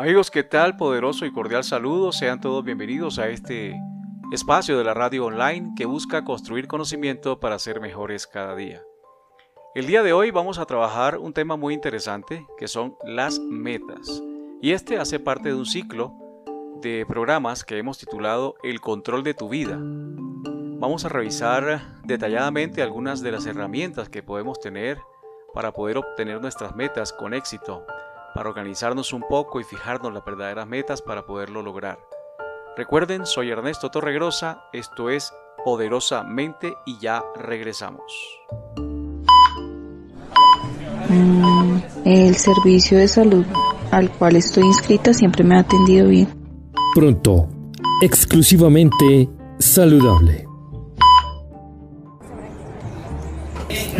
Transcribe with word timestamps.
Amigos, 0.00 0.30
¿qué 0.30 0.42
tal? 0.42 0.78
Poderoso 0.78 1.26
y 1.26 1.30
cordial 1.30 1.62
saludo. 1.62 2.10
Sean 2.10 2.40
todos 2.40 2.64
bienvenidos 2.64 3.18
a 3.18 3.28
este 3.28 3.78
espacio 4.32 4.78
de 4.78 4.84
la 4.84 4.94
radio 4.94 5.26
online 5.26 5.72
que 5.76 5.84
busca 5.84 6.24
construir 6.24 6.66
conocimiento 6.68 7.38
para 7.38 7.58
ser 7.58 7.82
mejores 7.82 8.26
cada 8.26 8.56
día. 8.56 8.82
El 9.74 9.86
día 9.86 10.02
de 10.02 10.14
hoy 10.14 10.30
vamos 10.30 10.58
a 10.58 10.64
trabajar 10.64 11.18
un 11.18 11.34
tema 11.34 11.56
muy 11.56 11.74
interesante 11.74 12.46
que 12.56 12.66
son 12.66 12.96
las 13.04 13.40
metas. 13.40 14.22
Y 14.62 14.72
este 14.72 14.96
hace 14.96 15.20
parte 15.20 15.50
de 15.50 15.54
un 15.56 15.66
ciclo 15.66 16.14
de 16.80 17.04
programas 17.06 17.62
que 17.62 17.76
hemos 17.76 17.98
titulado 17.98 18.54
El 18.62 18.80
control 18.80 19.22
de 19.22 19.34
tu 19.34 19.50
vida. 19.50 19.76
Vamos 19.78 21.04
a 21.04 21.10
revisar 21.10 22.00
detalladamente 22.04 22.80
algunas 22.80 23.20
de 23.20 23.32
las 23.32 23.44
herramientas 23.44 24.08
que 24.08 24.22
podemos 24.22 24.60
tener 24.60 24.96
para 25.52 25.72
poder 25.72 25.98
obtener 25.98 26.40
nuestras 26.40 26.74
metas 26.74 27.12
con 27.12 27.34
éxito 27.34 27.84
para 28.34 28.48
organizarnos 28.48 29.12
un 29.12 29.22
poco 29.22 29.60
y 29.60 29.64
fijarnos 29.64 30.12
las 30.12 30.24
verdaderas 30.24 30.66
metas 30.66 31.02
para 31.02 31.26
poderlo 31.26 31.62
lograr. 31.62 31.98
Recuerden, 32.76 33.26
soy 33.26 33.50
Ernesto 33.50 33.90
Torregrosa, 33.90 34.64
esto 34.72 35.10
es 35.10 35.32
Poderosamente 35.64 36.74
y 36.86 36.98
ya 36.98 37.22
regresamos. 37.36 38.02
Mm, 41.08 41.78
el 42.04 42.36
servicio 42.36 42.96
de 42.96 43.08
salud 43.08 43.44
al 43.90 44.10
cual 44.10 44.36
estoy 44.36 44.64
inscrita 44.64 45.12
siempre 45.12 45.44
me 45.44 45.56
ha 45.56 45.60
atendido 45.60 46.08
bien. 46.08 46.28
Pronto, 46.94 47.48
exclusivamente 48.02 49.28
saludable. 49.58 50.46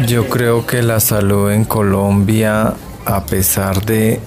Yo 0.07 0.29
creo 0.29 0.67
que 0.67 0.83
la 0.83 0.99
salud 1.01 1.51
en 1.51 1.65
Colombia 1.65 2.75
a 3.07 3.25
pesar 3.25 3.85
de 3.85 4.21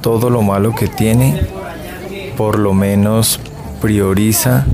todo 0.00 0.30
lo 0.30 0.42
malo 0.42 0.74
que 0.74 0.88
tiene, 0.88 1.40
por 2.36 2.58
lo 2.58 2.72
menos 2.72 3.40
prioriza 3.80 4.66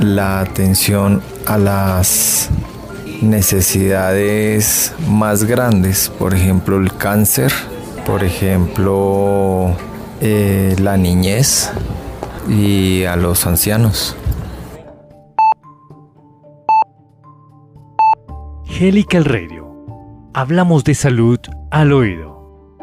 la 0.00 0.40
atención 0.40 1.22
a 1.46 1.58
las 1.58 2.50
necesidades 3.20 4.92
más 5.08 5.44
grandes, 5.44 6.10
por 6.18 6.34
ejemplo 6.34 6.78
el 6.78 6.96
cáncer, 6.96 7.52
por 8.04 8.24
ejemplo 8.24 9.76
eh, 10.20 10.74
la 10.80 10.96
niñez 10.96 11.70
y 12.48 13.04
a 13.04 13.16
los 13.16 13.46
ancianos. 13.46 14.16
Helical 18.66 19.24
Radio. 19.24 19.61
Hablamos 20.34 20.82
de 20.84 20.94
salud 20.94 21.38
al 21.70 21.92
oído. 21.92 22.78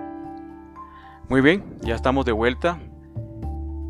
Muy 1.30 1.42
bien, 1.42 1.64
ya 1.82 1.96
estamos 1.96 2.24
de 2.24 2.32
vuelta 2.32 2.78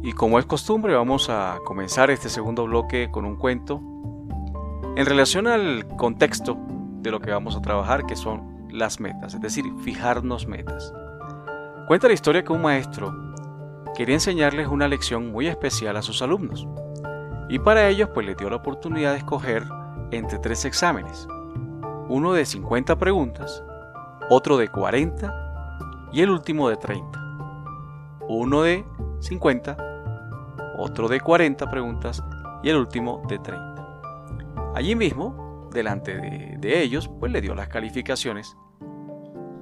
y 0.01 0.13
como 0.13 0.39
es 0.39 0.45
costumbre 0.45 0.95
vamos 0.95 1.29
a 1.29 1.57
comenzar 1.65 2.09
este 2.09 2.29
segundo 2.29 2.63
bloque 2.63 3.09
con 3.11 3.25
un 3.25 3.35
cuento 3.35 3.81
en 4.95 5.05
relación 5.05 5.45
al 5.45 5.85
contexto 5.97 6.57
de 7.01 7.11
lo 7.11 7.19
que 7.19 7.31
vamos 7.31 7.57
a 7.57 7.61
trabajar 7.61 8.05
que 8.05 8.15
son 8.15 8.69
las 8.71 9.01
metas, 9.01 9.33
es 9.33 9.41
decir, 9.41 9.65
fijarnos 9.83 10.47
metas. 10.47 10.93
Cuenta 11.85 12.07
la 12.07 12.13
historia 12.13 12.45
que 12.45 12.53
un 12.53 12.61
maestro 12.61 13.13
quería 13.93 14.15
enseñarles 14.15 14.69
una 14.69 14.87
lección 14.87 15.33
muy 15.33 15.47
especial 15.47 15.97
a 15.97 16.01
sus 16.01 16.21
alumnos 16.21 16.65
y 17.49 17.59
para 17.59 17.89
ellos 17.89 18.07
pues 18.13 18.25
les 18.25 18.37
dio 18.37 18.49
la 18.49 18.55
oportunidad 18.55 19.11
de 19.11 19.17
escoger 19.17 19.65
entre 20.11 20.39
tres 20.39 20.63
exámenes, 20.63 21.27
uno 22.09 22.33
de 22.33 22.45
50 22.45 22.97
preguntas 22.97 23.63
otro 24.29 24.57
de 24.57 24.67
40 24.67 26.09
y 26.13 26.21
el 26.21 26.29
último 26.29 26.69
de 26.69 26.77
30. 26.77 27.19
Uno 28.27 28.61
de 28.61 28.85
50, 29.19 29.75
otro 30.77 31.07
de 31.07 31.19
40 31.19 31.69
preguntas 31.69 32.23
y 32.61 32.69
el 32.69 32.77
último 32.77 33.23
de 33.27 33.39
30. 33.39 34.71
Allí 34.75 34.95
mismo, 34.95 35.67
delante 35.73 36.15
de, 36.59 36.81
ellos, 36.81 37.09
pues 37.19 37.31
le 37.31 37.41
dio 37.41 37.55
las 37.55 37.69
calificaciones 37.69 38.55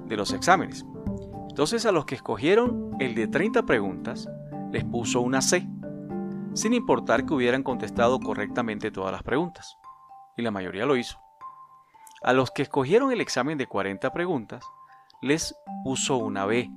de 0.04 0.16
los 0.16 0.32
exámenes. 0.34 0.84
Entonces 1.48 1.86
a 1.86 1.92
los 1.92 2.04
que 2.04 2.14
escogieron 2.14 2.90
el 3.00 3.14
de 3.14 3.26
30 3.26 3.64
preguntas, 3.64 4.28
les 4.70 4.84
puso 4.84 5.22
una 5.22 5.40
C, 5.40 5.66
sin 6.52 6.74
importar 6.74 7.24
que 7.24 7.32
hubieran 7.32 7.62
contestado 7.62 8.20
correctamente 8.20 8.90
todas 8.90 9.12
las 9.12 9.22
preguntas. 9.22 9.78
Y 10.36 10.42
la 10.42 10.50
mayoría 10.50 10.84
lo 10.84 10.96
hizo. 10.96 11.18
A 12.22 12.32
los 12.32 12.50
que 12.50 12.62
escogieron 12.62 13.12
el 13.12 13.20
examen 13.20 13.58
de 13.58 13.66
40 13.66 14.12
preguntas, 14.12 14.64
les 15.22 15.54
puso 15.84 16.16
una 16.16 16.46
B, 16.46 16.70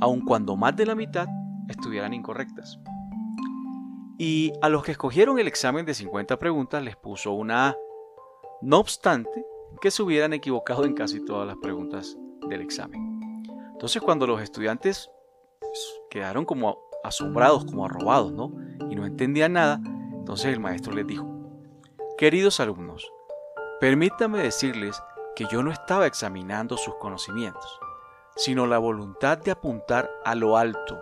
aun 0.00 0.20
cuando 0.20 0.56
más 0.56 0.76
de 0.76 0.86
la 0.86 0.94
mitad 0.94 1.26
estuvieran 1.68 2.12
incorrectas. 2.12 2.78
Y 4.18 4.52
a 4.60 4.68
los 4.68 4.82
que 4.82 4.92
escogieron 4.92 5.38
el 5.38 5.48
examen 5.48 5.86
de 5.86 5.94
50 5.94 6.38
preguntas 6.38 6.82
les 6.82 6.96
puso 6.96 7.32
una 7.32 7.68
A, 7.68 7.76
no 8.60 8.78
obstante 8.78 9.46
que 9.80 9.90
se 9.90 10.02
hubieran 10.02 10.34
equivocado 10.34 10.84
en 10.84 10.94
casi 10.94 11.24
todas 11.24 11.46
las 11.46 11.56
preguntas 11.56 12.18
del 12.46 12.60
examen. 12.60 13.42
Entonces 13.72 14.02
cuando 14.02 14.26
los 14.26 14.42
estudiantes 14.42 15.10
pues, 15.58 16.00
quedaron 16.10 16.44
como 16.44 16.78
asombrados, 17.02 17.64
como 17.64 17.86
arrobados, 17.86 18.32
¿no? 18.32 18.52
Y 18.90 18.94
no 18.94 19.06
entendían 19.06 19.54
nada, 19.54 19.80
entonces 20.12 20.52
el 20.52 20.60
maestro 20.60 20.92
les 20.92 21.06
dijo, 21.06 21.26
queridos 22.18 22.60
alumnos, 22.60 23.10
Permítame 23.80 24.40
decirles 24.40 25.02
que 25.34 25.46
yo 25.50 25.62
no 25.62 25.70
estaba 25.70 26.06
examinando 26.06 26.76
sus 26.76 26.96
conocimientos, 26.96 27.80
sino 28.36 28.66
la 28.66 28.76
voluntad 28.76 29.38
de 29.38 29.52
apuntar 29.52 30.10
a 30.22 30.34
lo 30.34 30.58
alto. 30.58 31.00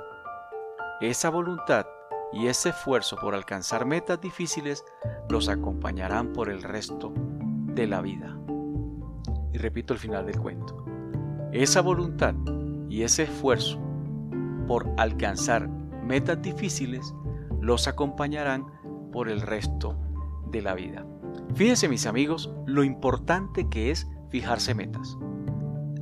Esa 1.00 1.28
voluntad 1.28 1.86
y 2.32 2.46
ese 2.46 2.68
esfuerzo 2.68 3.16
por 3.16 3.34
alcanzar 3.34 3.84
metas 3.84 4.20
difíciles 4.20 4.84
los 5.28 5.48
acompañarán 5.48 6.32
por 6.32 6.50
el 6.50 6.62
resto 6.62 7.12
de 7.16 7.88
la 7.88 8.00
vida. 8.00 8.38
Y 9.52 9.58
repito 9.58 9.92
el 9.92 9.98
final 9.98 10.24
del 10.24 10.38
cuento. 10.38 10.84
Esa 11.50 11.80
voluntad 11.80 12.36
y 12.88 13.02
ese 13.02 13.24
esfuerzo 13.24 13.80
por 14.68 14.88
alcanzar 14.98 15.66
metas 15.68 16.40
difíciles 16.40 17.12
los 17.60 17.88
acompañarán 17.88 18.66
por 19.10 19.28
el 19.28 19.40
resto 19.40 19.98
de 20.52 20.62
la 20.62 20.74
vida. 20.74 21.04
Fíjense 21.54 21.88
mis 21.88 22.06
amigos 22.06 22.50
lo 22.66 22.84
importante 22.84 23.68
que 23.68 23.90
es 23.90 24.10
fijarse 24.30 24.74
metas. 24.74 25.16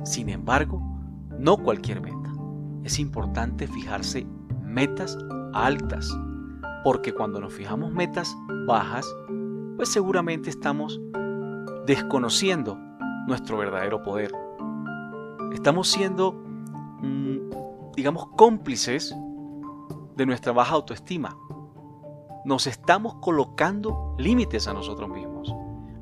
Sin 0.03 0.29
embargo, 0.29 0.81
no 1.37 1.57
cualquier 1.57 2.01
meta. 2.01 2.33
Es 2.83 2.99
importante 2.99 3.67
fijarse 3.67 4.25
metas 4.63 5.17
altas, 5.53 6.15
porque 6.83 7.13
cuando 7.13 7.39
nos 7.39 7.53
fijamos 7.53 7.91
metas 7.91 8.35
bajas, 8.65 9.05
pues 9.75 9.89
seguramente 9.91 10.49
estamos 10.49 10.99
desconociendo 11.85 12.77
nuestro 13.27 13.57
verdadero 13.57 14.01
poder. 14.01 14.31
Estamos 15.53 15.87
siendo, 15.87 16.33
mm, 16.33 17.93
digamos, 17.95 18.27
cómplices 18.37 19.15
de 20.15 20.25
nuestra 20.25 20.51
baja 20.51 20.75
autoestima. 20.75 21.37
Nos 22.45 22.67
estamos 22.67 23.15
colocando 23.15 24.15
límites 24.17 24.67
a 24.67 24.73
nosotros 24.73 25.09
mismos. 25.09 25.26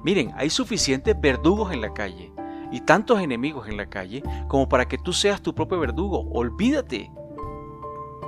Miren, 0.06 0.32
hay 0.38 0.52
suficientes 0.52 1.20
verdugos 1.20 1.74
en 1.74 1.82
la 1.82 1.92
calle 1.92 2.32
y 2.72 2.82
tantos 2.82 3.22
enemigos 3.22 3.68
en 3.68 3.76
la 3.76 3.88
calle 3.88 4.22
como 4.48 4.70
para 4.70 4.88
que 4.88 5.00
tú 5.00 5.12
seas 5.12 5.42
tu 5.42 5.56
propio 5.56 5.80
verdugo. 5.80 6.30
Olvídate. 6.32 7.12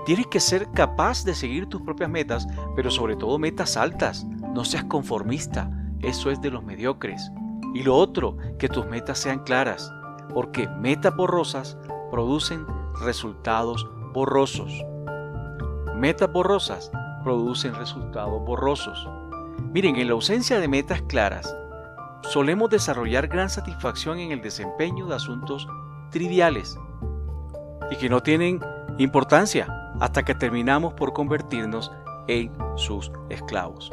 Tienes 0.04 0.26
que 0.26 0.40
ser 0.40 0.72
capaz 0.72 1.24
de 1.24 1.36
seguir 1.36 1.70
tus 1.70 1.84
propias 1.84 2.10
metas, 2.10 2.48
pero 2.76 2.90
sobre 2.90 3.16
todo 3.16 3.38
metas 3.38 3.78
altas. 3.78 4.26
No 4.56 4.66
seas 4.66 4.86
conformista. 4.86 5.70
Eso 6.02 6.32
es 6.32 6.42
de 6.42 6.50
los 6.50 6.64
mediocres. 6.64 7.30
Y 7.76 7.84
lo 7.84 7.96
otro, 7.96 8.38
que 8.58 8.70
tus 8.70 8.88
metas 8.88 9.20
sean 9.20 9.44
claras, 9.44 9.94
porque 10.34 10.68
metas 10.68 11.16
borrosas 11.16 11.78
producen 12.10 12.66
resultados 13.02 13.88
borrosos. 14.16 14.74
Metas 15.96 16.34
borrosas 16.34 16.90
producen 17.24 17.76
resultados 17.76 18.44
borrosos. 18.44 19.08
Miren, 19.74 19.96
en 19.98 20.08
la 20.08 20.14
ausencia 20.14 20.60
de 20.60 20.68
metas 20.68 21.04
claras, 21.04 21.54
solemos 22.24 22.70
desarrollar 22.70 23.28
gran 23.28 23.50
satisfacción 23.50 24.20
en 24.20 24.32
el 24.32 24.42
desempeño 24.42 25.08
de 25.08 25.16
asuntos 25.16 25.68
triviales 26.12 26.78
y 27.92 27.96
que 27.96 28.10
no 28.10 28.22
tienen 28.22 28.60
importancia 28.98 29.68
hasta 30.00 30.24
que 30.24 30.36
terminamos 30.36 30.94
por 30.94 31.14
convertirnos 31.14 31.92
en 32.28 32.52
sus 32.76 33.12
esclavos. 33.30 33.92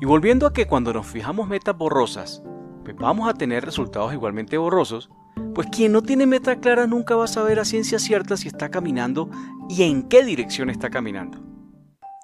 Y 0.00 0.06
volviendo 0.06 0.46
a 0.46 0.52
que 0.52 0.66
cuando 0.66 0.92
nos 0.92 1.06
fijamos 1.06 1.48
metas 1.48 1.76
borrosas, 1.76 2.42
pues 2.84 2.96
vamos 2.96 3.28
a 3.28 3.34
tener 3.34 3.64
resultados 3.64 4.12
igualmente 4.12 4.58
borrosos, 4.58 5.10
pues 5.54 5.68
quien 5.70 5.92
no 5.92 6.02
tiene 6.02 6.26
meta 6.26 6.56
clara 6.60 6.86
nunca 6.86 7.16
va 7.16 7.24
a 7.24 7.28
saber 7.28 7.58
a 7.58 7.64
ciencia 7.64 7.98
cierta 7.98 8.36
si 8.36 8.48
está 8.48 8.70
caminando 8.70 9.30
y 9.68 9.84
en 9.84 10.08
qué 10.08 10.24
dirección 10.24 10.70
está 10.70 10.90
caminando. 10.90 11.38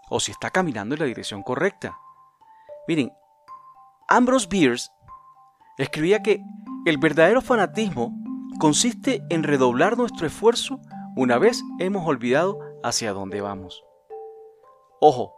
O 0.09 0.21
si 0.21 0.33
está 0.33 0.51
caminando 0.51 0.95
en 0.95 1.01
la 1.01 1.07
dirección 1.07 1.43
correcta. 1.43 1.97
Miren, 2.89 3.13
Ambrose 4.13 4.49
Bierce 4.51 4.91
escribía 5.79 6.21
que 6.21 6.43
el 6.85 6.99
verdadero 6.99 7.41
fanatismo 7.41 8.13
consiste 8.59 9.23
en 9.31 9.45
redoblar 9.45 9.97
nuestro 9.97 10.27
esfuerzo 10.27 10.81
una 11.15 11.39
vez 11.39 11.63
hemos 11.79 12.05
olvidado 12.09 12.59
hacia 12.83 13.13
dónde 13.13 13.41
vamos. 13.41 13.85
Ojo, 15.01 15.33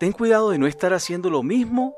ten 0.00 0.10
cuidado 0.10 0.50
de 0.50 0.58
no 0.58 0.66
estar 0.66 0.92
haciendo 0.92 1.30
lo 1.30 1.44
mismo, 1.44 1.94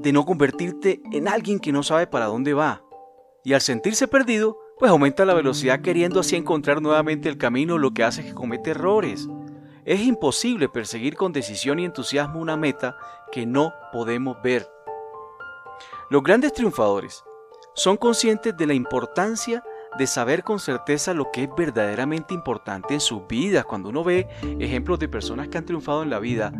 de 0.00 0.12
no 0.14 0.24
convertirte 0.24 1.02
en 1.12 1.28
alguien 1.28 1.60
que 1.60 1.72
no 1.72 1.82
sabe 1.82 2.06
para 2.06 2.24
dónde 2.24 2.54
va. 2.54 2.82
Y 3.44 3.52
al 3.52 3.60
sentirse 3.60 4.08
perdido, 4.08 4.58
pues 4.78 4.90
aumenta 4.90 5.26
la 5.26 5.34
velocidad 5.34 5.82
queriendo 5.82 6.20
así 6.20 6.36
encontrar 6.36 6.80
nuevamente 6.80 7.28
el 7.28 7.36
camino, 7.36 7.76
lo 7.76 7.92
que 7.92 8.02
hace 8.02 8.24
que 8.24 8.32
comete 8.32 8.70
errores. 8.70 9.28
Es 9.86 10.00
imposible 10.00 10.68
perseguir 10.68 11.14
con 11.14 11.32
decisión 11.32 11.78
y 11.78 11.84
entusiasmo 11.84 12.40
una 12.40 12.56
meta 12.56 12.96
que 13.30 13.46
no 13.46 13.72
podemos 13.92 14.36
ver. 14.42 14.68
Los 16.10 16.24
grandes 16.24 16.52
triunfadores 16.52 17.22
son 17.72 17.96
conscientes 17.96 18.56
de 18.56 18.66
la 18.66 18.74
importancia 18.74 19.62
de 19.96 20.08
saber 20.08 20.42
con 20.42 20.58
certeza 20.58 21.14
lo 21.14 21.30
que 21.30 21.44
es 21.44 21.50
verdaderamente 21.56 22.34
importante 22.34 22.94
en 22.94 23.00
sus 23.00 23.28
vidas. 23.28 23.64
Cuando 23.64 23.90
uno 23.90 24.02
ve 24.02 24.28
ejemplos 24.58 24.98
de 24.98 25.08
personas 25.08 25.46
que 25.46 25.58
han 25.58 25.64
triunfado 25.64 26.02
en 26.02 26.10
la 26.10 26.18
vida 26.18 26.52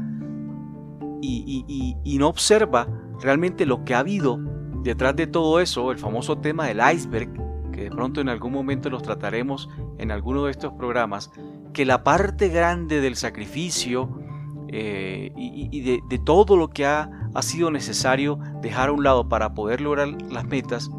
y, 1.20 2.16
no 2.20 2.28
observa 2.28 2.86
realmente 3.20 3.66
lo 3.66 3.84
que 3.84 3.96
ha 3.96 3.98
habido 3.98 4.38
detrás 4.84 5.16
de 5.16 5.26
todo 5.26 5.58
eso, 5.58 5.90
el 5.90 5.98
famoso 5.98 6.38
tema 6.38 6.68
del 6.68 6.80
iceberg, 6.94 7.45
que 7.76 7.84
de 7.84 7.90
pronto 7.90 8.22
en 8.22 8.30
algún 8.30 8.52
momento 8.52 8.88
los 8.88 9.02
trataremos 9.02 9.68
en 9.98 10.10
alguno 10.10 10.44
de 10.44 10.50
estos 10.50 10.72
programas, 10.72 11.30
que 11.74 11.84
la 11.84 12.02
parte 12.02 12.48
grande 12.48 13.02
del 13.02 13.16
sacrificio 13.16 14.18
eh, 14.68 15.30
y, 15.36 15.80
de, 15.82 16.18
todo 16.18 16.56
lo 16.56 16.70
que 16.70 16.86
ha, 16.86 17.10
ha 17.34 17.42
sido 17.42 17.70
necesario 17.70 18.38
dejar 18.62 18.88
a 18.88 18.92
un 18.92 19.04
lado 19.04 19.28
para 19.28 19.52
poder 19.52 19.82
lograr 19.82 20.08
las 20.30 20.46
metas, 20.46 20.90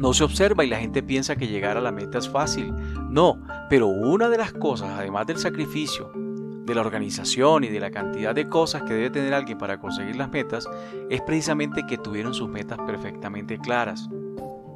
no 0.00 0.14
se 0.14 0.24
observa 0.24 0.64
y 0.64 0.68
la 0.68 0.78
gente 0.78 1.02
piensa 1.02 1.36
que 1.36 1.46
llegar 1.46 1.76
a 1.76 1.82
la 1.82 1.92
meta 1.92 2.18
es 2.18 2.28
fácil. 2.28 2.72
No, 3.10 3.42
pero 3.68 3.88
una 3.88 4.30
de 4.30 4.38
las 4.38 4.52
cosas, 4.54 4.90
además 4.98 5.26
del 5.26 5.36
sacrificio, 5.36 6.10
de 6.14 6.74
la 6.74 6.80
organización 6.80 7.64
y 7.64 7.68
de 7.68 7.80
la 7.80 7.90
cantidad 7.90 8.34
de 8.34 8.48
cosas 8.48 8.82
que 8.82 8.94
debe 8.94 9.10
tener 9.10 9.34
alguien 9.34 9.58
para 9.58 9.78
conseguir 9.78 10.16
las 10.16 10.30
metas, 10.30 10.68
es 11.10 11.20
precisamente 11.20 11.84
que 11.86 11.98
tuvieron 11.98 12.32
sus 12.32 12.48
metas 12.48 12.78
perfectamente 12.86 13.58
claras. 13.58 14.08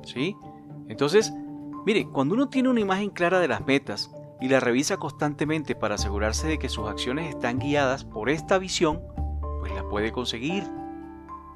¿Sí? 0.04 0.36
Entonces, 0.88 1.32
mire, 1.86 2.06
cuando 2.08 2.34
uno 2.34 2.48
tiene 2.48 2.68
una 2.68 2.80
imagen 2.80 3.10
clara 3.10 3.40
de 3.40 3.48
las 3.48 3.66
metas 3.66 4.10
y 4.40 4.48
la 4.48 4.60
revisa 4.60 4.96
constantemente 4.96 5.74
para 5.74 5.94
asegurarse 5.94 6.48
de 6.48 6.58
que 6.58 6.68
sus 6.68 6.88
acciones 6.88 7.28
están 7.28 7.58
guiadas 7.58 8.04
por 8.04 8.28
esta 8.28 8.58
visión, 8.58 9.00
pues 9.60 9.72
la 9.74 9.88
puede 9.88 10.12
conseguir. 10.12 10.64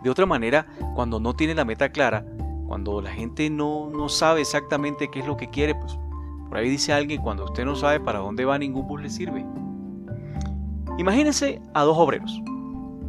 De 0.03 0.11
otra 0.11 0.27
manera, 0.27 0.67
cuando 0.95 1.19
no 1.19 1.35
tiene 1.35 1.55
la 1.55 1.65
meta 1.65 1.91
clara, 1.91 2.25
cuando 2.67 3.01
la 3.01 3.11
gente 3.11 3.51
no, 3.51 3.91
no 3.91 4.09
sabe 4.09 4.43
exactamente 4.43 5.11
qué 5.11 5.21
es 5.21 5.27
lo 5.27 5.37
que 5.37 5.51
quiere, 5.51 5.75
pues 5.75 5.99
por 6.49 6.59
ahí 6.59 6.69
dice 6.69 6.93
alguien, 6.93 7.23
cuando 7.23 7.45
usted 7.45 7.65
no 7.65 7.75
sabe 7.75 8.01
para 8.01 8.21
dónde 8.21 8.45
va, 8.45 8.59
ningún 8.59 8.87
bus 8.87 9.03
le 9.03 9.11
sirve. 9.11 9.45
Imagínense 10.99 11.61
a 11.75 11.83
dos 11.83 11.99
obreros, 11.99 12.41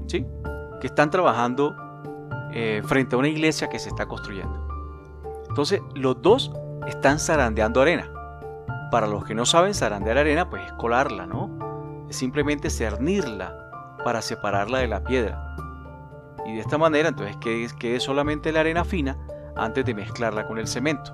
¿sí? 0.07 0.25
Que 0.81 0.87
están 0.87 1.09
trabajando 1.09 1.75
eh, 2.53 2.81
frente 2.85 3.15
a 3.15 3.19
una 3.19 3.29
iglesia 3.29 3.69
que 3.69 3.79
se 3.79 3.89
está 3.89 4.07
construyendo. 4.07 4.66
Entonces, 5.57 5.81
los 5.95 6.21
dos 6.21 6.51
están 6.88 7.18
zarandeando 7.18 7.81
arena. 7.81 8.12
Para 8.92 9.07
los 9.07 9.25
que 9.25 9.33
no 9.33 9.44
saben, 9.44 9.74
zarandear 9.74 10.19
arena, 10.19 10.48
pues 10.51 10.63
es 10.63 10.71
colarla, 10.74 11.25
¿no? 11.25 12.06
Es 12.07 12.15
simplemente 12.15 12.69
cernirla 12.69 13.98
para 14.06 14.21
separarla 14.21 14.77
de 14.77 14.88
la 14.88 15.04
piedra. 15.04 15.56
Y 16.45 16.54
de 16.54 16.59
esta 16.59 16.77
manera, 16.77 17.09
entonces, 17.09 17.38
quede, 17.38 17.69
quede 17.80 18.00
solamente 18.00 18.51
la 18.51 18.59
arena 18.59 18.86
fina 18.86 19.18
antes 19.56 19.83
de 19.83 19.95
mezclarla 19.95 20.48
con 20.48 20.59
el 20.59 20.68
cemento, 20.68 21.12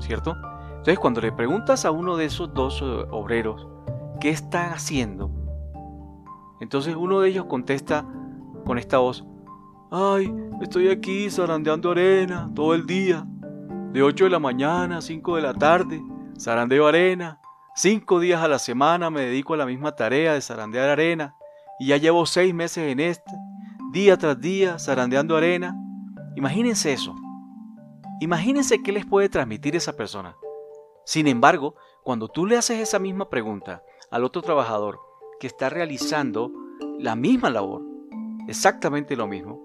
¿cierto? 0.00 0.36
Entonces 0.70 0.98
cuando 0.98 1.20
le 1.20 1.30
preguntas 1.30 1.84
a 1.84 1.92
uno 1.92 2.16
de 2.16 2.24
esos 2.24 2.52
dos 2.52 2.82
eh, 2.82 3.06
obreros 3.12 3.68
qué 4.20 4.30
están 4.30 4.72
haciendo, 4.72 5.30
entonces 6.60 6.96
uno 6.96 7.20
de 7.20 7.28
ellos 7.28 7.44
contesta 7.44 8.04
con 8.66 8.76
esta 8.76 8.98
voz, 8.98 9.24
ay, 9.92 10.34
estoy 10.60 10.88
aquí 10.88 11.30
zarandeando 11.30 11.92
arena 11.92 12.50
todo 12.56 12.74
el 12.74 12.84
día, 12.84 13.24
de 13.92 14.02
8 14.02 14.24
de 14.24 14.30
la 14.30 14.38
mañana 14.38 14.98
a 14.98 15.02
5 15.02 15.36
de 15.36 15.42
la 15.42 15.54
tarde, 15.54 16.02
zarandeo 16.38 16.86
arena, 16.86 17.40
cinco 17.78 18.18
días 18.18 18.42
a 18.42 18.48
la 18.48 18.58
semana 18.58 19.08
me 19.08 19.20
dedico 19.20 19.54
a 19.54 19.56
la 19.56 19.64
misma 19.64 19.94
tarea 19.94 20.34
de 20.34 20.40
zarandear 20.40 20.90
arena, 20.90 21.36
y 21.78 21.86
ya 21.86 21.96
llevo 21.96 22.26
seis 22.26 22.52
meses 22.52 22.90
en 22.90 22.98
este, 22.98 23.30
día 23.92 24.16
tras 24.16 24.40
día 24.40 24.80
zarandeando 24.80 25.36
arena. 25.36 25.76
Imagínense 26.34 26.92
eso. 26.92 27.14
Imagínense 28.20 28.82
qué 28.82 28.90
les 28.90 29.06
puede 29.06 29.28
transmitir 29.28 29.76
esa 29.76 29.94
persona. 29.94 30.36
Sin 31.04 31.28
embargo, 31.28 31.76
cuando 32.02 32.26
tú 32.26 32.46
le 32.46 32.56
haces 32.56 32.80
esa 32.80 32.98
misma 32.98 33.30
pregunta 33.30 33.84
al 34.10 34.24
otro 34.24 34.42
trabajador 34.42 34.98
que 35.38 35.46
está 35.46 35.70
realizando 35.70 36.50
la 36.98 37.14
misma 37.14 37.48
labor, 37.48 37.82
exactamente 38.48 39.14
lo 39.14 39.28
mismo, 39.28 39.60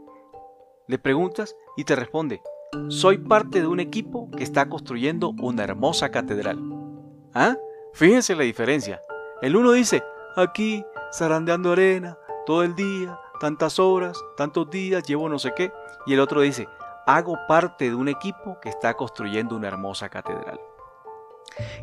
le 0.87 0.99
preguntas 0.99 1.55
y 1.77 1.83
te 1.83 1.95
responde, 1.95 2.43
soy 2.89 3.17
parte 3.17 3.61
de 3.61 3.67
un 3.67 3.79
equipo 3.79 4.29
que 4.31 4.43
está 4.43 4.69
construyendo 4.69 5.33
una 5.39 5.63
hermosa 5.63 6.09
catedral. 6.09 6.59
¿Ah? 7.33 7.55
Fíjense 7.93 8.35
la 8.35 8.43
diferencia. 8.43 9.01
El 9.41 9.55
uno 9.55 9.71
dice, 9.71 10.03
aquí, 10.35 10.83
zarandeando 11.13 11.71
arena, 11.71 12.17
todo 12.45 12.63
el 12.63 12.75
día, 12.75 13.19
tantas 13.39 13.79
horas, 13.79 14.17
tantos 14.37 14.69
días, 14.69 15.03
llevo 15.03 15.29
no 15.29 15.39
sé 15.39 15.53
qué. 15.55 15.71
Y 16.05 16.13
el 16.13 16.19
otro 16.19 16.41
dice, 16.41 16.67
hago 17.05 17.37
parte 17.47 17.89
de 17.89 17.95
un 17.95 18.07
equipo 18.07 18.57
que 18.61 18.69
está 18.69 18.93
construyendo 18.95 19.55
una 19.55 19.67
hermosa 19.67 20.09
catedral. 20.09 20.59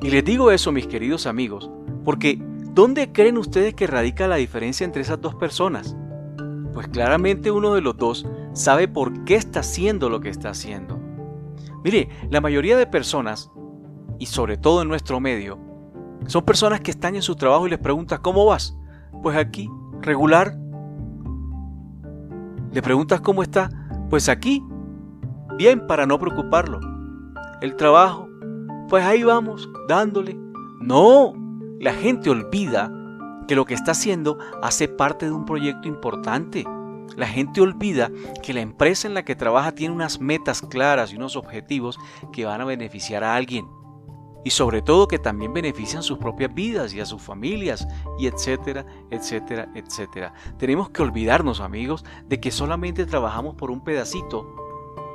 Y 0.00 0.10
les 0.10 0.24
digo 0.24 0.50
eso, 0.50 0.72
mis 0.72 0.86
queridos 0.86 1.26
amigos, 1.26 1.70
porque 2.04 2.38
¿dónde 2.40 3.12
creen 3.12 3.38
ustedes 3.38 3.74
que 3.74 3.86
radica 3.86 4.26
la 4.26 4.36
diferencia 4.36 4.84
entre 4.84 5.02
esas 5.02 5.20
dos 5.20 5.34
personas? 5.34 5.96
Pues 6.74 6.88
claramente 6.88 7.50
uno 7.50 7.74
de 7.74 7.80
los 7.80 7.96
dos 7.96 8.26
sabe 8.52 8.88
por 8.88 9.24
qué 9.24 9.36
está 9.36 9.60
haciendo 9.60 10.08
lo 10.08 10.20
que 10.20 10.28
está 10.28 10.50
haciendo. 10.50 10.98
Mire, 11.84 12.08
la 12.30 12.40
mayoría 12.40 12.76
de 12.76 12.86
personas, 12.86 13.50
y 14.18 14.26
sobre 14.26 14.56
todo 14.56 14.82
en 14.82 14.88
nuestro 14.88 15.20
medio, 15.20 15.58
son 16.26 16.44
personas 16.44 16.80
que 16.80 16.90
están 16.90 17.16
en 17.16 17.22
su 17.22 17.36
trabajo 17.36 17.66
y 17.66 17.70
les 17.70 17.78
preguntas, 17.78 18.20
¿cómo 18.20 18.44
vas? 18.44 18.76
Pues 19.22 19.36
aquí, 19.36 19.68
regular. 20.00 20.56
Le 22.72 22.82
preguntas 22.82 23.20
cómo 23.20 23.42
está, 23.42 23.70
pues 24.10 24.28
aquí, 24.28 24.62
bien 25.56 25.86
para 25.86 26.06
no 26.06 26.18
preocuparlo. 26.18 26.80
El 27.60 27.76
trabajo, 27.76 28.28
pues 28.88 29.04
ahí 29.04 29.22
vamos, 29.22 29.68
dándole. 29.88 30.38
No, 30.80 31.32
la 31.80 31.92
gente 31.92 32.30
olvida 32.30 32.92
que 33.48 33.56
lo 33.56 33.64
que 33.64 33.74
está 33.74 33.92
haciendo 33.92 34.38
hace 34.62 34.86
parte 34.86 35.26
de 35.26 35.32
un 35.32 35.44
proyecto 35.44 35.88
importante. 35.88 36.64
La 37.16 37.26
gente 37.26 37.60
olvida 37.60 38.10
que 38.42 38.52
la 38.52 38.60
empresa 38.60 39.08
en 39.08 39.14
la 39.14 39.24
que 39.24 39.36
trabaja 39.36 39.72
tiene 39.72 39.94
unas 39.94 40.20
metas 40.20 40.62
claras 40.62 41.12
y 41.12 41.16
unos 41.16 41.36
objetivos 41.36 41.98
que 42.32 42.44
van 42.44 42.60
a 42.60 42.64
beneficiar 42.64 43.24
a 43.24 43.34
alguien. 43.34 43.66
Y 44.42 44.50
sobre 44.50 44.80
todo 44.80 45.08
que 45.08 45.18
también 45.18 45.52
benefician 45.52 46.02
sus 46.02 46.18
propias 46.18 46.54
vidas 46.54 46.94
y 46.94 47.00
a 47.00 47.04
sus 47.04 47.20
familias, 47.20 47.86
y 48.18 48.26
etcétera, 48.26 48.86
etcétera, 49.10 49.68
etcétera. 49.74 50.32
Tenemos 50.58 50.88
que 50.90 51.02
olvidarnos, 51.02 51.60
amigos, 51.60 52.04
de 52.26 52.40
que 52.40 52.50
solamente 52.50 53.04
trabajamos 53.04 53.54
por 53.56 53.70
un 53.70 53.82
pedacito 53.82 54.56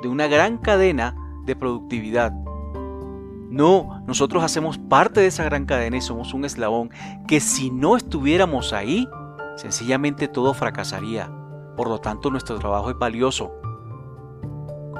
de 0.02 0.08
una 0.08 0.28
gran 0.28 0.58
cadena 0.58 1.16
de 1.44 1.56
productividad. 1.56 2.32
No, 3.50 4.02
nosotros 4.06 4.44
hacemos 4.44 4.78
parte 4.78 5.20
de 5.20 5.28
esa 5.28 5.44
gran 5.44 5.66
cadena 5.66 5.96
y 5.96 6.02
somos 6.02 6.34
un 6.34 6.44
eslabón 6.44 6.90
que 7.26 7.40
si 7.40 7.70
no 7.70 7.96
estuviéramos 7.96 8.72
ahí, 8.72 9.08
sencillamente 9.56 10.28
todo 10.28 10.54
fracasaría. 10.54 11.30
Por 11.76 11.88
lo 11.88 11.98
tanto, 11.98 12.30
nuestro 12.30 12.58
trabajo 12.58 12.90
es 12.90 12.98
valioso. 12.98 13.52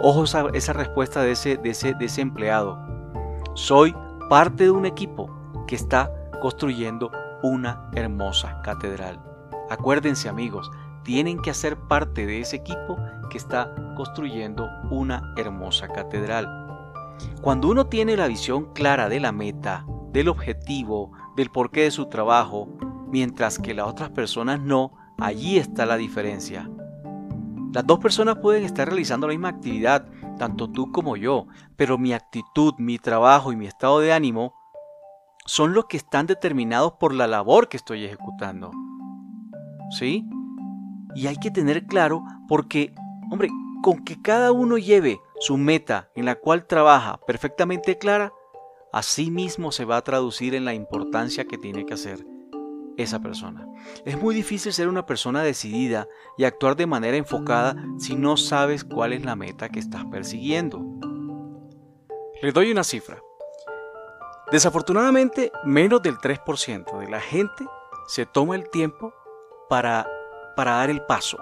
Ojo 0.02 0.24
esa, 0.24 0.46
esa 0.52 0.72
respuesta 0.72 1.22
de 1.22 1.32
ese, 1.32 1.56
de, 1.56 1.70
ese, 1.70 1.94
de 1.94 2.04
ese 2.04 2.20
empleado. 2.20 2.78
Soy 3.54 3.94
parte 4.28 4.64
de 4.64 4.70
un 4.70 4.84
equipo 4.84 5.30
que 5.66 5.74
está 5.74 6.12
construyendo 6.40 7.10
una 7.42 7.90
hermosa 7.94 8.60
catedral. 8.62 9.20
Acuérdense 9.70 10.28
amigos, 10.28 10.70
tienen 11.02 11.40
que 11.40 11.50
hacer 11.50 11.76
parte 11.76 12.26
de 12.26 12.40
ese 12.40 12.56
equipo 12.56 12.98
que 13.30 13.38
está 13.38 13.74
construyendo 13.96 14.68
una 14.90 15.32
hermosa 15.36 15.88
catedral. 15.88 16.48
Cuando 17.40 17.68
uno 17.68 17.86
tiene 17.86 18.16
la 18.16 18.26
visión 18.26 18.72
clara 18.72 19.08
de 19.08 19.20
la 19.20 19.32
meta, 19.32 19.86
del 20.12 20.28
objetivo, 20.28 21.12
del 21.36 21.50
porqué 21.50 21.82
de 21.82 21.90
su 21.90 22.06
trabajo, 22.06 22.68
mientras 23.08 23.58
que 23.58 23.74
las 23.74 23.86
otras 23.86 24.10
personas 24.10 24.60
no, 24.60 24.92
allí 25.18 25.58
está 25.58 25.86
la 25.86 25.96
diferencia. 25.96 26.68
Las 27.72 27.86
dos 27.86 27.98
personas 27.98 28.36
pueden 28.36 28.64
estar 28.64 28.88
realizando 28.88 29.26
la 29.26 29.32
misma 29.32 29.48
actividad, 29.48 30.06
tanto 30.38 30.70
tú 30.70 30.92
como 30.92 31.16
yo, 31.16 31.46
pero 31.76 31.98
mi 31.98 32.12
actitud, 32.12 32.74
mi 32.78 32.98
trabajo 32.98 33.52
y 33.52 33.56
mi 33.56 33.66
estado 33.66 34.00
de 34.00 34.12
ánimo 34.12 34.54
son 35.44 35.74
los 35.74 35.86
que 35.86 35.96
están 35.96 36.26
determinados 36.26 36.94
por 36.94 37.12
la 37.12 37.26
labor 37.26 37.68
que 37.68 37.76
estoy 37.76 38.04
ejecutando. 38.04 38.70
¿Sí? 39.98 40.26
Y 41.14 41.26
hay 41.28 41.36
que 41.36 41.50
tener 41.50 41.86
claro 41.86 42.22
porque, 42.48 42.94
hombre, 43.30 43.48
con 43.82 44.04
que 44.04 44.20
cada 44.20 44.52
uno 44.52 44.78
lleve 44.78 45.20
su 45.38 45.56
meta 45.56 46.08
en 46.14 46.24
la 46.24 46.34
cual 46.34 46.66
trabaja 46.66 47.20
perfectamente 47.26 47.98
clara, 47.98 48.32
así 48.92 49.30
mismo 49.30 49.70
se 49.70 49.84
va 49.84 49.98
a 49.98 50.04
traducir 50.04 50.54
en 50.54 50.64
la 50.64 50.74
importancia 50.74 51.44
que 51.44 51.58
tiene 51.58 51.84
que 51.84 51.94
hacer 51.94 52.35
esa 52.96 53.20
persona. 53.20 53.66
Es 54.04 54.18
muy 54.20 54.34
difícil 54.34 54.72
ser 54.72 54.88
una 54.88 55.06
persona 55.06 55.42
decidida 55.42 56.08
y 56.36 56.44
actuar 56.44 56.76
de 56.76 56.86
manera 56.86 57.16
enfocada 57.16 57.76
si 57.98 58.16
no 58.16 58.36
sabes 58.36 58.84
cuál 58.84 59.12
es 59.12 59.24
la 59.24 59.36
meta 59.36 59.68
que 59.68 59.78
estás 59.78 60.04
persiguiendo. 60.06 60.82
Les 62.42 62.52
doy 62.52 62.70
una 62.70 62.84
cifra. 62.84 63.18
Desafortunadamente, 64.50 65.50
menos 65.64 66.02
del 66.02 66.16
3% 66.18 66.98
de 66.98 67.08
la 67.08 67.20
gente 67.20 67.66
se 68.06 68.26
toma 68.26 68.54
el 68.54 68.70
tiempo 68.70 69.12
para, 69.68 70.06
para 70.54 70.72
dar 70.72 70.90
el 70.90 71.02
paso. 71.02 71.38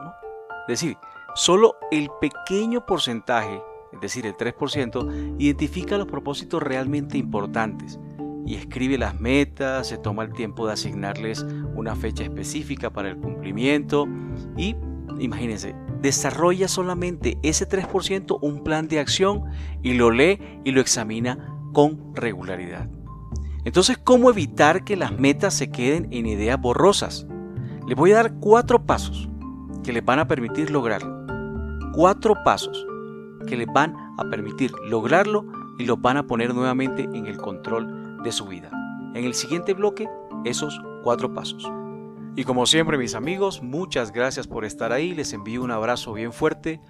Es 0.62 0.80
decir, 0.80 0.96
solo 1.34 1.76
el 1.90 2.08
pequeño 2.20 2.86
porcentaje, 2.86 3.62
es 3.92 4.00
decir, 4.00 4.26
el 4.26 4.36
3%, 4.36 5.36
identifica 5.38 5.98
los 5.98 6.06
propósitos 6.06 6.62
realmente 6.62 7.18
importantes 7.18 7.98
y 8.46 8.56
escribe 8.56 8.98
las 8.98 9.20
metas, 9.20 9.88
se 9.88 9.98
toma 9.98 10.24
el 10.24 10.32
tiempo 10.32 10.66
de 10.66 10.74
asignarles 10.74 11.44
una 11.74 11.96
fecha 11.96 12.22
específica 12.22 12.90
para 12.90 13.10
el 13.10 13.16
cumplimiento 13.16 14.06
y, 14.56 14.76
imagínense, 15.18 15.74
desarrolla 16.00 16.68
solamente 16.68 17.38
ese 17.42 17.68
3% 17.68 18.38
un 18.42 18.62
plan 18.62 18.88
de 18.88 19.00
acción 19.00 19.44
y 19.82 19.94
lo 19.94 20.10
lee 20.10 20.38
y 20.64 20.72
lo 20.72 20.80
examina 20.80 21.56
con 21.72 22.14
regularidad. 22.14 22.88
Entonces, 23.64 23.96
¿cómo 23.96 24.28
evitar 24.28 24.84
que 24.84 24.96
las 24.96 25.18
metas 25.18 25.54
se 25.54 25.70
queden 25.70 26.08
en 26.10 26.26
ideas 26.26 26.60
borrosas? 26.60 27.26
Les 27.88 27.96
voy 27.96 28.12
a 28.12 28.16
dar 28.16 28.34
cuatro 28.34 28.84
pasos 28.84 29.28
que 29.82 29.92
les 29.92 30.04
van 30.04 30.18
a 30.18 30.28
permitir 30.28 30.70
lograrlo. 30.70 31.24
Cuatro 31.94 32.34
pasos 32.44 32.86
que 33.46 33.56
les 33.56 33.66
van 33.66 33.94
a 34.18 34.24
permitir 34.24 34.72
lograrlo 34.86 35.46
y 35.78 35.84
los 35.86 36.00
van 36.00 36.18
a 36.18 36.26
poner 36.26 36.54
nuevamente 36.54 37.04
en 37.04 37.26
el 37.26 37.38
control 37.38 38.03
de 38.24 38.32
su 38.32 38.46
vida. 38.46 38.70
En 39.14 39.24
el 39.24 39.34
siguiente 39.34 39.74
bloque, 39.74 40.08
esos 40.44 40.80
cuatro 41.04 41.32
pasos. 41.32 41.70
Y 42.36 42.42
como 42.42 42.66
siempre 42.66 42.98
mis 42.98 43.14
amigos, 43.14 43.62
muchas 43.62 44.10
gracias 44.10 44.48
por 44.48 44.64
estar 44.64 44.92
ahí, 44.92 45.14
les 45.14 45.32
envío 45.32 45.62
un 45.62 45.70
abrazo 45.70 46.12
bien 46.14 46.32
fuerte, 46.32 46.80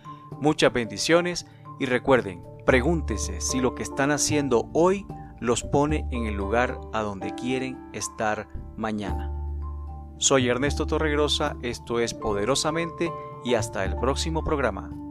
muchas 0.41 0.73
bendiciones 0.73 1.47
y 1.79 1.85
recuerden, 1.85 2.43
pregúntese 2.65 3.43
si 3.43 3.61
lo 3.61 3.75
que 3.75 3.83
están 3.83 4.11
haciendo 4.11 4.71
hoy 4.73 5.07
los 5.41 5.63
pone 5.63 6.09
en 6.11 6.25
el 6.25 6.35
lugar 6.35 6.81
a 6.95 7.03
donde 7.03 7.35
quieren 7.35 7.91
estar 7.93 8.49
mañana. 8.77 9.31
Soy 10.17 10.49
Ernesto 10.49 10.87
Torregrosa, 10.87 11.57
esto 11.61 12.01
es 12.01 12.15
Poderosamente 12.15 13.13
y 13.45 13.55
hasta 13.55 13.85
el 13.85 13.97
próximo 13.97 14.43
programa. 14.43 15.04